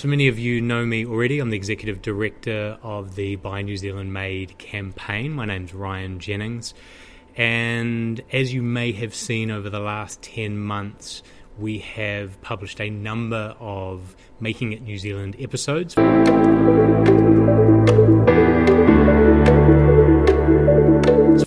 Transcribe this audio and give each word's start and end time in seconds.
so 0.00 0.08
many 0.08 0.28
of 0.28 0.38
you 0.38 0.62
know 0.62 0.86
me 0.86 1.04
already. 1.04 1.40
I'm 1.40 1.50
the 1.50 1.58
executive 1.58 2.00
director 2.00 2.78
of 2.82 3.16
the 3.16 3.36
Buy 3.36 3.60
New 3.60 3.76
Zealand 3.76 4.14
Made 4.14 4.56
campaign. 4.56 5.30
My 5.30 5.44
name's 5.44 5.74
Ryan 5.74 6.18
Jennings. 6.18 6.72
And 7.36 8.18
as 8.32 8.54
you 8.54 8.62
may 8.62 8.92
have 8.92 9.14
seen 9.14 9.50
over 9.50 9.68
the 9.68 9.78
last 9.78 10.22
10 10.22 10.56
months, 10.56 11.22
we 11.58 11.80
have 11.80 12.40
published 12.40 12.80
a 12.80 12.88
number 12.88 13.54
of 13.60 14.16
Making 14.40 14.72
It 14.72 14.80
New 14.80 14.96
Zealand 14.96 15.36
episodes. 15.38 15.94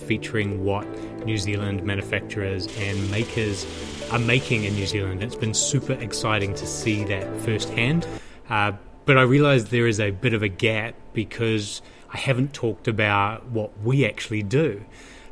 featuring 0.06 0.62
what 0.62 0.86
New 1.24 1.38
Zealand 1.38 1.82
manufacturers 1.82 2.68
and 2.78 3.10
makers 3.10 3.66
are 4.12 4.18
making 4.18 4.62
in 4.62 4.74
New 4.74 4.86
Zealand. 4.86 5.24
It's 5.24 5.34
been 5.34 5.54
super 5.54 5.94
exciting 5.94 6.54
to 6.54 6.66
see 6.66 7.02
that 7.04 7.36
firsthand. 7.38 8.06
Uh, 8.48 8.72
but 9.04 9.18
I 9.18 9.22
realize 9.22 9.66
there 9.66 9.86
is 9.86 10.00
a 10.00 10.10
bit 10.10 10.34
of 10.34 10.42
a 10.42 10.48
gap 10.48 10.94
because 11.12 11.82
I 12.12 12.18
haven't 12.18 12.52
talked 12.52 12.88
about 12.88 13.46
what 13.46 13.78
we 13.82 14.06
actually 14.06 14.42
do. 14.42 14.84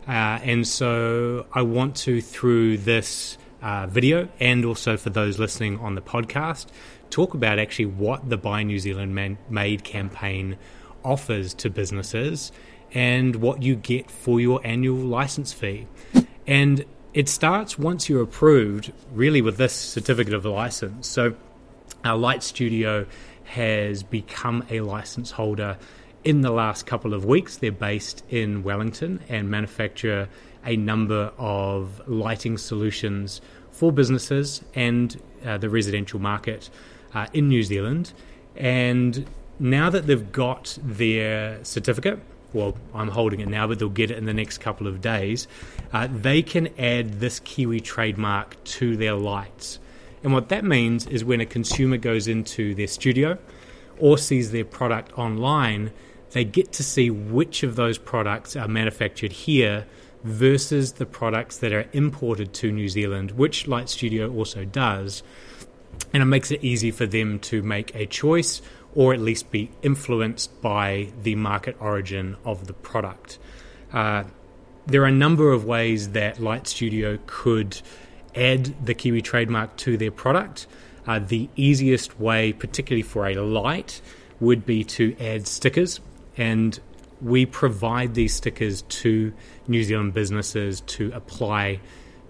Uh, 0.06 0.40
and 0.42 0.66
so 0.66 1.46
I 1.52 1.62
want 1.62 1.96
to, 1.96 2.20
through 2.20 2.78
this 2.78 3.38
uh, 3.62 3.86
video 3.86 4.28
and 4.40 4.64
also 4.64 4.96
for 4.96 5.10
those 5.10 5.38
listening 5.38 5.78
on 5.78 5.94
the 5.94 6.00
podcast, 6.00 6.66
talk 7.10 7.34
about 7.34 7.58
actually 7.58 7.86
what 7.86 8.28
the 8.28 8.36
Buy 8.36 8.62
New 8.62 8.78
Zealand 8.78 9.14
Man- 9.14 9.38
Made 9.48 9.84
campaign 9.84 10.56
offers 11.04 11.54
to 11.54 11.70
businesses 11.70 12.52
and 12.92 13.36
what 13.36 13.62
you 13.62 13.76
get 13.76 14.10
for 14.10 14.40
your 14.40 14.60
annual 14.64 14.98
license 14.98 15.52
fee. 15.52 15.86
And 16.46 16.84
it 17.14 17.28
starts 17.28 17.78
once 17.78 18.08
you're 18.08 18.22
approved, 18.22 18.92
really, 19.12 19.40
with 19.40 19.56
this 19.56 19.72
certificate 19.72 20.34
of 20.34 20.44
license. 20.44 21.06
So, 21.06 21.34
our 22.04 22.16
Light 22.16 22.42
Studio 22.42 23.06
has 23.44 24.02
become 24.02 24.64
a 24.70 24.80
license 24.80 25.30
holder 25.30 25.76
in 26.24 26.40
the 26.40 26.50
last 26.50 26.86
couple 26.86 27.14
of 27.14 27.24
weeks. 27.24 27.56
They're 27.56 27.72
based 27.72 28.24
in 28.28 28.62
Wellington 28.62 29.20
and 29.28 29.50
manufacture 29.50 30.28
a 30.64 30.76
number 30.76 31.32
of 31.38 32.00
lighting 32.08 32.56
solutions 32.58 33.40
for 33.70 33.92
businesses 33.92 34.62
and 34.74 35.20
uh, 35.44 35.58
the 35.58 35.68
residential 35.68 36.20
market 36.20 36.70
uh, 37.14 37.26
in 37.32 37.48
New 37.48 37.62
Zealand. 37.62 38.12
And 38.56 39.26
now 39.58 39.90
that 39.90 40.06
they've 40.06 40.32
got 40.32 40.78
their 40.82 41.64
certificate, 41.64 42.20
well, 42.52 42.76
I'm 42.94 43.08
holding 43.08 43.40
it 43.40 43.48
now, 43.48 43.66
but 43.66 43.78
they'll 43.78 43.88
get 43.88 44.10
it 44.10 44.18
in 44.18 44.26
the 44.26 44.34
next 44.34 44.58
couple 44.58 44.86
of 44.86 45.00
days. 45.00 45.48
Uh, 45.92 46.08
they 46.10 46.42
can 46.42 46.68
add 46.78 47.20
this 47.20 47.40
Kiwi 47.40 47.80
trademark 47.80 48.62
to 48.64 48.96
their 48.96 49.14
lights. 49.14 49.78
And 50.22 50.32
what 50.32 50.48
that 50.50 50.64
means 50.64 51.06
is 51.06 51.24
when 51.24 51.40
a 51.40 51.46
consumer 51.46 51.96
goes 51.96 52.28
into 52.28 52.74
their 52.74 52.86
studio 52.86 53.38
or 53.98 54.18
sees 54.18 54.52
their 54.52 54.64
product 54.64 55.16
online, 55.18 55.92
they 56.30 56.44
get 56.44 56.72
to 56.72 56.82
see 56.82 57.10
which 57.10 57.62
of 57.62 57.76
those 57.76 57.98
products 57.98 58.56
are 58.56 58.68
manufactured 58.68 59.32
here 59.32 59.86
versus 60.24 60.92
the 60.92 61.06
products 61.06 61.58
that 61.58 61.72
are 61.72 61.86
imported 61.92 62.52
to 62.54 62.70
New 62.70 62.88
Zealand, 62.88 63.32
which 63.32 63.66
Light 63.66 63.88
Studio 63.88 64.32
also 64.32 64.64
does. 64.64 65.22
And 66.12 66.22
it 66.22 66.26
makes 66.26 66.50
it 66.50 66.62
easy 66.62 66.90
for 66.90 67.06
them 67.06 67.38
to 67.40 67.62
make 67.62 67.94
a 67.94 68.06
choice 68.06 68.62
or 68.94 69.12
at 69.12 69.20
least 69.20 69.50
be 69.50 69.70
influenced 69.82 70.60
by 70.60 71.08
the 71.22 71.34
market 71.34 71.76
origin 71.80 72.36
of 72.44 72.66
the 72.66 72.72
product. 72.72 73.38
Uh, 73.92 74.24
there 74.86 75.02
are 75.02 75.06
a 75.06 75.12
number 75.12 75.52
of 75.52 75.64
ways 75.64 76.10
that 76.10 76.40
Light 76.40 76.66
Studio 76.66 77.18
could 77.26 77.80
add 78.34 78.74
the 78.84 78.94
Kiwi 78.94 79.22
trademark 79.22 79.76
to 79.78 79.96
their 79.96 80.10
product. 80.10 80.66
Uh, 81.06 81.18
the 81.18 81.48
easiest 81.56 82.18
way, 82.20 82.52
particularly 82.52 83.02
for 83.02 83.26
a 83.26 83.34
light, 83.34 84.00
would 84.40 84.64
be 84.64 84.84
to 84.84 85.16
add 85.20 85.46
stickers, 85.46 86.00
and 86.36 86.78
we 87.20 87.46
provide 87.46 88.14
these 88.14 88.34
stickers 88.34 88.82
to 88.82 89.32
New 89.68 89.84
Zealand 89.84 90.14
businesses 90.14 90.80
to 90.82 91.12
apply 91.14 91.80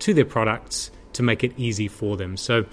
to 0.01 0.13
their 0.15 0.25
products 0.25 0.91
to 1.15 1.23
make 1.23 1.45
it 1.45 1.53
easy 1.57 1.89
for 1.89 2.17
them. 2.17 2.37
So 2.37 2.67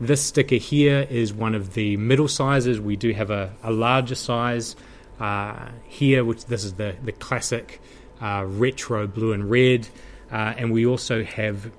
this 0.00 0.22
sticker 0.22 0.56
here 0.56 1.06
is 1.08 1.32
one 1.32 1.54
of 1.54 1.74
the 1.74 1.96
middle 1.96 2.28
sizes. 2.28 2.80
We 2.80 2.96
do 2.96 3.12
have 3.12 3.30
a, 3.30 3.54
a 3.62 3.70
larger 3.70 4.14
size 4.14 4.76
uh, 5.18 5.68
here, 5.86 6.24
which 6.24 6.46
this 6.46 6.64
is 6.64 6.74
the, 6.74 6.96
the 7.02 7.12
classic 7.12 7.80
uh, 8.20 8.44
retro 8.46 9.06
blue 9.06 9.32
and 9.32 9.50
red. 9.50 9.88
Uh, 10.30 10.54
and 10.56 10.72
we 10.72 10.86
also 10.86 11.24
have 11.24 11.70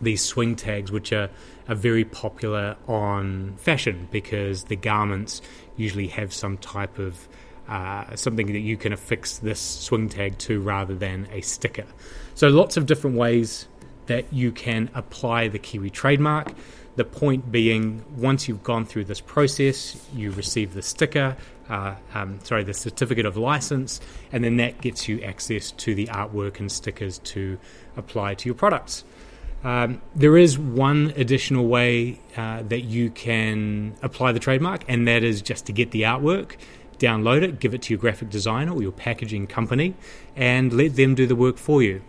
these 0.00 0.22
swing 0.22 0.56
tags, 0.56 0.90
which 0.90 1.12
are, 1.12 1.28
are 1.68 1.74
very 1.74 2.04
popular 2.04 2.76
on 2.88 3.54
fashion 3.56 4.08
because 4.10 4.64
the 4.64 4.76
garments 4.76 5.42
usually 5.76 6.08
have 6.08 6.32
some 6.32 6.58
type 6.58 6.98
of 6.98 7.28
uh, 7.68 8.16
something 8.16 8.48
that 8.52 8.58
you 8.58 8.76
can 8.76 8.92
affix 8.92 9.38
this 9.38 9.60
swing 9.60 10.08
tag 10.08 10.36
to 10.38 10.60
rather 10.60 10.94
than 10.94 11.28
a 11.30 11.40
sticker. 11.40 11.86
So, 12.34 12.48
lots 12.48 12.76
of 12.76 12.86
different 12.86 13.16
ways 13.16 13.68
that 14.06 14.32
you 14.32 14.50
can 14.50 14.90
apply 14.94 15.48
the 15.48 15.58
Kiwi 15.58 15.90
trademark. 15.90 16.52
The 16.96 17.04
point 17.04 17.52
being, 17.52 18.04
once 18.16 18.48
you've 18.48 18.64
gone 18.64 18.84
through 18.84 19.04
this 19.04 19.20
process, 19.20 19.96
you 20.12 20.32
receive 20.32 20.74
the 20.74 20.82
sticker, 20.82 21.36
uh, 21.68 21.94
um, 22.12 22.40
sorry, 22.42 22.64
the 22.64 22.74
certificate 22.74 23.24
of 23.24 23.36
license, 23.36 24.00
and 24.32 24.42
then 24.42 24.56
that 24.56 24.80
gets 24.80 25.08
you 25.08 25.22
access 25.22 25.70
to 25.72 25.94
the 25.94 26.06
artwork 26.06 26.58
and 26.58 26.70
stickers 26.70 27.18
to 27.18 27.56
apply 27.96 28.34
to 28.34 28.48
your 28.48 28.56
products. 28.56 29.04
Um, 29.62 30.00
there 30.14 30.36
is 30.38 30.58
one 30.58 31.12
additional 31.16 31.66
way 31.66 32.18
uh, 32.36 32.62
that 32.62 32.80
you 32.80 33.10
can 33.10 33.94
apply 34.02 34.32
the 34.32 34.38
trademark, 34.38 34.84
and 34.88 35.06
that 35.06 35.22
is 35.22 35.42
just 35.42 35.66
to 35.66 35.72
get 35.72 35.90
the 35.90 36.02
artwork, 36.02 36.56
download 36.98 37.42
it, 37.42 37.60
give 37.60 37.74
it 37.74 37.82
to 37.82 37.94
your 37.94 38.00
graphic 38.00 38.30
designer 38.30 38.72
or 38.72 38.82
your 38.82 38.92
packaging 38.92 39.46
company, 39.46 39.94
and 40.34 40.72
let 40.72 40.96
them 40.96 41.14
do 41.14 41.26
the 41.26 41.36
work 41.36 41.58
for 41.58 41.82
you. 41.82 42.02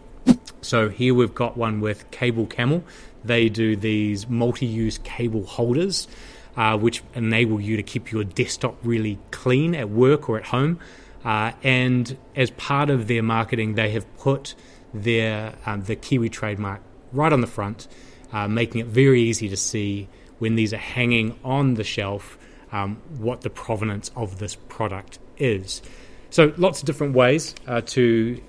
So 0.62 0.90
here 0.90 1.14
we've 1.14 1.36
got 1.36 1.58
one 1.58 1.82
with 1.82 2.10
Cable 2.12 2.46
Camel. 2.46 2.84
They 3.24 3.50
do 3.50 3.76
these 3.76 4.30
multi 4.30 4.66
use 4.66 4.98
cable 5.00 5.46
holders, 5.46 6.08
uh, 6.56 6.78
which 6.78 7.04
enable 7.16 7.60
you 7.60 7.76
to 7.76 7.84
keep 7.84 8.12
your 8.12 8.24
desktop 8.24 8.78
really 8.84 9.20
clean 9.32 9.76
at 9.76 9.90
work 9.90 10.30
or 10.30 10.38
at 10.38 10.46
home. 10.46 10.80
Uh, 11.26 11.52
and 11.64 12.18
as 12.36 12.50
part 12.52 12.90
of 12.90 13.08
their 13.08 13.22
marketing, 13.22 13.76
they 13.76 13.92
have 13.92 14.06
put 14.18 14.56
their 14.94 15.54
um, 15.66 15.84
the 15.84 15.96
Kiwi 15.96 16.30
trademark 16.30 16.82
right 17.14 17.32
on 17.32 17.42
the 17.42 17.48
front, 17.48 17.88
uh, 18.32 18.48
making 18.48 18.82
it 18.82 18.88
very 18.88 19.22
easy 19.22 19.50
to 19.50 19.58
see 19.58 20.08
when 20.40 20.56
these 20.56 20.74
are 20.74 20.78
hanging 20.78 21.38
on 21.44 21.76
the 21.76 21.84
shelf 21.84 22.38
um, 22.72 23.02
what 23.18 23.42
the 23.42 23.50
provenance 23.50 24.12
of 24.16 24.40
this 24.40 24.56
product 24.56 25.20
is. 25.38 25.82
So, 26.30 26.54
lots 26.58 26.80
of 26.80 26.86
different 26.86 27.14
ways 27.14 27.54
uh, 27.68 27.82
to 27.82 28.42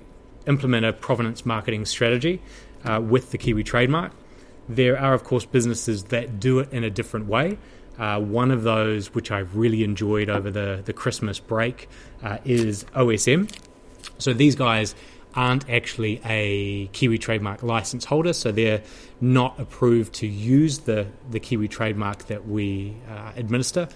implement 0.47 0.85
a 0.85 0.93
provenance 0.93 1.45
marketing 1.45 1.85
strategy 1.85 2.41
uh, 2.85 3.01
with 3.01 3.31
the 3.31 3.37
Kiwi 3.37 3.63
trademark. 3.63 4.11
There 4.69 4.97
are, 4.97 5.13
of 5.13 5.23
course, 5.23 5.45
businesses 5.45 6.05
that 6.05 6.39
do 6.39 6.59
it 6.59 6.71
in 6.71 6.83
a 6.83 6.89
different 6.89 7.27
way. 7.27 7.57
Uh, 7.97 8.19
one 8.19 8.49
of 8.51 8.63
those, 8.63 9.13
which 9.13 9.29
I've 9.31 9.55
really 9.55 9.83
enjoyed 9.83 10.29
over 10.29 10.49
the, 10.49 10.81
the 10.83 10.93
Christmas 10.93 11.39
break, 11.39 11.89
uh, 12.23 12.37
is 12.43 12.85
OSM. 12.95 13.53
So 14.17 14.33
these 14.33 14.55
guys 14.55 14.95
aren't 15.35 15.69
actually 15.69 16.21
a 16.25 16.87
Kiwi 16.87 17.17
trademark 17.17 17.63
license 17.63 18.05
holder, 18.05 18.33
so 18.33 18.51
they're 18.51 18.83
not 19.19 19.59
approved 19.59 20.13
to 20.15 20.27
use 20.27 20.79
the, 20.79 21.07
the 21.29 21.39
Kiwi 21.39 21.67
trademark 21.67 22.27
that 22.27 22.47
we 22.47 22.95
uh, 23.09 23.31
administer. 23.35 23.87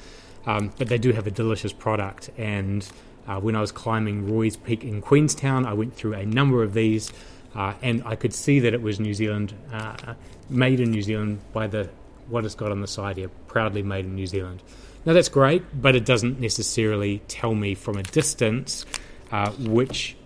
Um, 0.46 0.72
but 0.78 0.88
they 0.88 0.98
do 0.98 1.12
have 1.12 1.28
a 1.28 1.32
delicious 1.32 1.74
product. 1.74 2.30
And 2.38 2.90
uh, 3.28 3.40
when 3.40 3.56
I 3.56 3.62
was 3.62 3.72
climbing 3.72 4.34
Roy's 4.34 4.56
Peak 4.56 4.84
in 4.84 5.02
Queenstown, 5.02 5.66
I 5.66 5.74
went 5.74 5.94
through 5.94 6.14
a 6.14 6.26
number 6.26 6.64
of 6.64 6.74
these. 6.74 7.12
Uh, 7.54 7.74
and 7.82 8.02
I 8.06 8.16
could 8.16 8.34
see 8.34 8.60
that 8.62 8.74
it 8.74 8.82
was 8.82 9.00
New 9.00 9.14
Zealand, 9.14 9.54
uh, 9.74 10.14
made 10.50 10.80
in 10.80 10.92
New 10.92 11.02
Zealand 11.02 11.40
by 11.54 11.68
the 11.68 11.90
what 12.30 12.44
it's 12.44 12.56
got 12.56 12.72
on 12.72 12.82
the 12.82 12.88
side 12.88 13.18
here, 13.18 13.30
proudly 13.48 13.82
made 13.82 14.06
in 14.06 14.16
New 14.16 14.28
Zealand. 14.28 14.62
Now 15.06 15.14
that's 15.14 15.30
great, 15.30 15.64
but 15.82 15.96
it 15.96 16.06
doesn't 16.06 16.40
necessarily 16.40 17.22
tell 17.28 17.56
me 17.56 17.74
from 17.74 17.98
a 17.98 18.04
distance 18.04 18.86
uh, 19.32 19.52
which 19.52 20.18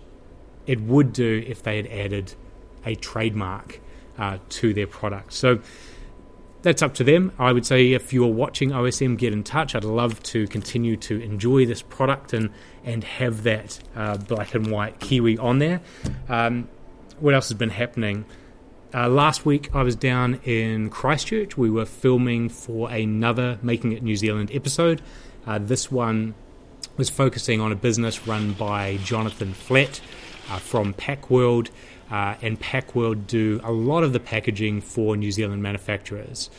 it 0.66 0.80
would 0.80 1.12
do 1.12 1.44
if 1.46 1.62
they 1.62 1.76
had 1.76 1.86
added 1.86 2.34
a 2.84 2.94
trademark 2.94 3.80
uh, 4.18 4.38
to 4.48 4.74
their 4.74 4.86
product. 4.86 5.32
So 5.32 5.60
that's 6.62 6.82
up 6.82 6.94
to 6.94 7.04
them. 7.04 7.32
I 7.38 7.52
would 7.52 7.66
say 7.66 7.92
if 7.92 8.12
you're 8.12 8.32
watching 8.32 8.70
OSM, 8.70 9.18
get 9.18 9.32
in 9.32 9.42
touch. 9.42 9.74
I'd 9.74 9.84
love 9.84 10.22
to 10.24 10.46
continue 10.46 10.96
to 10.98 11.20
enjoy 11.20 11.66
this 11.66 11.82
product 11.82 12.32
and 12.32 12.50
and 12.84 13.04
have 13.04 13.42
that 13.44 13.80
uh, 13.94 14.16
black 14.16 14.54
and 14.54 14.70
white 14.70 15.00
kiwi 15.00 15.38
on 15.38 15.58
there. 15.58 15.80
Um, 16.28 16.68
what 17.20 17.34
else 17.34 17.48
has 17.48 17.58
been 17.58 17.70
happening? 17.70 18.24
Uh, 18.94 19.08
last 19.08 19.46
week 19.46 19.74
I 19.74 19.82
was 19.82 19.96
down 19.96 20.40
in 20.44 20.90
Christchurch. 20.90 21.56
We 21.56 21.70
were 21.70 21.86
filming 21.86 22.48
for 22.48 22.90
another 22.90 23.58
Making 23.62 23.92
It 23.92 24.02
New 24.02 24.16
Zealand 24.16 24.50
episode. 24.52 25.00
Uh, 25.46 25.58
this 25.58 25.90
one 25.90 26.34
was 26.96 27.08
focusing 27.08 27.60
on 27.60 27.72
a 27.72 27.76
business 27.76 28.26
run 28.26 28.52
by 28.52 28.98
Jonathan 28.98 29.54
Flatt 29.54 30.00
uh, 30.50 30.58
from 30.58 30.94
PakWorld. 30.94 31.70
Uh, 32.10 32.34
and 32.42 32.60
PakWorld 32.60 33.26
do 33.26 33.58
a 33.64 33.72
lot 33.72 34.04
of 34.04 34.12
the 34.12 34.20
packaging 34.20 34.82
for 34.82 35.16
New 35.16 35.32
Zealand 35.32 35.62
manufacturers. 35.62 36.50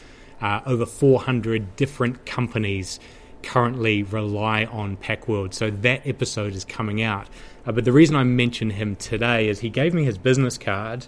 Uh, 0.42 0.62
over 0.66 0.86
400 0.86 1.76
different 1.76 2.26
companies 2.26 3.00
currently 3.44 4.02
rely 4.04 4.66
on 4.66 4.98
PakWorld. 4.98 5.54
So 5.54 5.70
that 5.70 6.08
episode 6.08 6.56
is 6.56 6.66
coming 6.66 7.02
out. 7.02 7.28
Uh, 7.66 7.72
but 7.72 7.86
the 7.86 7.92
reason 7.92 8.16
I 8.16 8.24
mention 8.24 8.72
him 8.72 8.96
today 8.96 9.48
is 9.48 9.60
he 9.60 9.70
gave 9.70 9.94
me 9.94 10.04
his 10.04 10.18
business 10.18 10.58
card, 10.58 11.06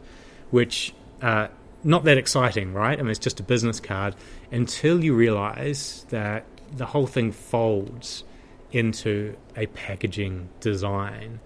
which 0.52 0.94
uh, 1.22 1.48
not 1.84 2.04
that 2.04 2.18
exciting, 2.18 2.74
right? 2.74 2.98
I 2.98 3.02
mean, 3.02 3.12
it's 3.12 3.20
just 3.20 3.40
a 3.40 3.44
business 3.44 3.80
card 3.80 4.16
until 4.52 5.04
you 5.04 5.16
realize 5.16 6.06
that 6.10 6.46
the 6.76 6.86
whole 6.86 7.08
thing 7.08 7.32
folds 7.32 8.24
into 8.72 9.36
a 9.56 9.66
packaging 9.68 10.50
design. 10.60 11.40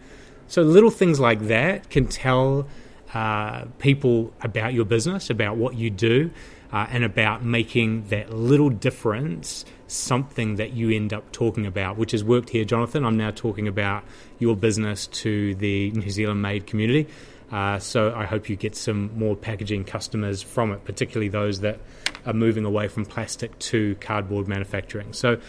So 0.50 0.64
little 0.64 0.90
things 0.90 1.20
like 1.20 1.42
that 1.42 1.92
can 1.92 2.08
tell 2.08 2.68
uh, 3.14 3.66
people 3.78 4.34
about 4.42 4.74
your 4.74 4.84
business, 4.84 5.30
about 5.30 5.58
what 5.58 5.76
you 5.76 5.92
do, 5.92 6.32
uh, 6.74 6.88
and 6.90 7.04
about 7.04 7.46
making 7.46 8.08
that 8.10 8.34
little 8.34 8.72
difference 8.72 9.64
something 9.86 10.56
that 10.56 10.74
you 10.74 10.90
end 10.90 11.14
up 11.14 11.32
talking 11.32 11.68
about, 11.68 11.98
which 11.98 12.12
has 12.12 12.24
worked 12.24 12.50
here, 12.50 12.66
Jonathan. 12.66 13.06
I'm 13.06 13.16
now 13.16 13.30
talking 13.30 13.68
about 13.68 14.04
your 14.40 14.56
business 14.56 15.06
to 15.08 15.54
the 15.56 15.92
New 15.92 16.10
Zealand 16.10 16.42
made 16.42 16.66
community. 16.66 17.08
Uh, 17.52 17.78
so 17.78 18.14
I 18.16 18.26
hope 18.26 18.50
you 18.50 18.56
get 18.56 18.76
some 18.76 19.18
more 19.18 19.36
packaging 19.36 19.84
customers 19.84 20.42
from 20.42 20.72
it, 20.72 20.84
particularly 20.84 21.30
those 21.30 21.60
that 21.62 21.80
are 22.26 22.34
moving 22.34 22.66
away 22.66 22.88
from 22.88 23.06
plastic 23.06 23.58
to 23.60 23.96
cardboard 23.96 24.48
manufacturing. 24.48 25.14
So 25.14 25.40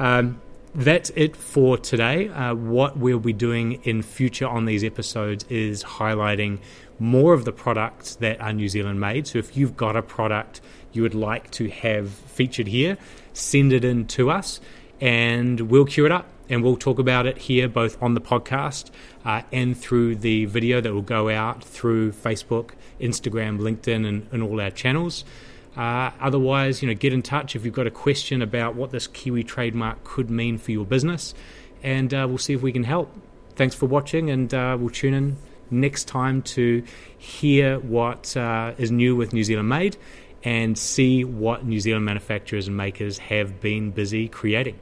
um, 0.00 0.40
that's 0.74 1.10
it 1.16 1.36
for 1.36 1.76
today. 1.76 2.28
Uh, 2.28 2.54
what 2.54 2.96
we'll 2.96 3.18
be 3.18 3.32
doing 3.32 3.80
in 3.84 4.02
future 4.02 4.46
on 4.46 4.64
these 4.64 4.84
episodes 4.84 5.44
is 5.48 5.82
highlighting 5.82 6.60
more 6.98 7.32
of 7.32 7.44
the 7.44 7.52
products 7.52 8.16
that 8.16 8.40
are 8.40 8.52
New 8.52 8.68
Zealand 8.68 9.00
made. 9.00 9.26
So 9.26 9.38
if 9.38 9.56
you've 9.56 9.76
got 9.76 9.96
a 9.96 10.02
product 10.02 10.60
you 10.92 11.02
would 11.02 11.14
like 11.14 11.50
to 11.52 11.68
have 11.70 12.10
featured 12.10 12.68
here, 12.68 12.98
send 13.32 13.72
it 13.72 13.84
in 13.84 14.06
to 14.08 14.30
us 14.30 14.60
and 15.00 15.60
we'll 15.60 15.86
queue 15.86 16.06
it 16.06 16.12
up 16.12 16.26
and 16.48 16.62
we'll 16.62 16.76
talk 16.76 16.98
about 16.98 17.26
it 17.26 17.38
here 17.38 17.68
both 17.68 18.00
on 18.02 18.14
the 18.14 18.20
podcast 18.20 18.90
uh, 19.24 19.42
and 19.52 19.76
through 19.78 20.16
the 20.16 20.44
video 20.46 20.80
that 20.80 20.92
will 20.92 21.00
go 21.00 21.30
out 21.30 21.64
through 21.64 22.12
Facebook, 22.12 22.72
Instagram, 23.00 23.58
LinkedIn, 23.58 24.06
and, 24.06 24.26
and 24.32 24.42
all 24.42 24.60
our 24.60 24.70
channels. 24.70 25.24
Uh, 25.76 26.10
otherwise, 26.20 26.82
you 26.82 26.88
know, 26.88 26.94
get 26.94 27.12
in 27.12 27.22
touch 27.22 27.54
if 27.54 27.64
you've 27.64 27.74
got 27.74 27.86
a 27.86 27.90
question 27.90 28.42
about 28.42 28.74
what 28.74 28.90
this 28.90 29.06
Kiwi 29.06 29.44
trademark 29.44 30.02
could 30.04 30.30
mean 30.30 30.58
for 30.58 30.72
your 30.72 30.84
business, 30.84 31.34
and 31.82 32.12
uh, 32.12 32.26
we'll 32.28 32.38
see 32.38 32.54
if 32.54 32.62
we 32.62 32.72
can 32.72 32.84
help. 32.84 33.12
Thanks 33.54 33.74
for 33.74 33.86
watching, 33.86 34.30
and 34.30 34.52
uh, 34.52 34.76
we'll 34.78 34.90
tune 34.90 35.14
in 35.14 35.36
next 35.70 36.08
time 36.08 36.42
to 36.42 36.82
hear 37.16 37.78
what 37.78 38.36
uh, 38.36 38.74
is 38.78 38.90
new 38.90 39.14
with 39.14 39.32
New 39.32 39.44
Zealand 39.44 39.68
Made 39.68 39.96
and 40.42 40.76
see 40.76 41.24
what 41.24 41.64
New 41.64 41.80
Zealand 41.80 42.04
manufacturers 42.04 42.66
and 42.66 42.76
makers 42.76 43.18
have 43.18 43.60
been 43.60 43.90
busy 43.90 44.28
creating. 44.28 44.78